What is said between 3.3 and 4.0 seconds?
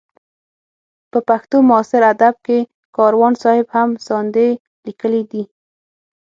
صاحب هم